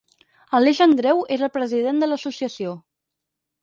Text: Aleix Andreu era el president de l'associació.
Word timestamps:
Aleix 0.59 0.79
Andreu 0.85 1.23
era 1.37 1.47
el 1.51 1.55
president 1.59 2.03
de 2.05 2.13
l'associació. 2.13 2.77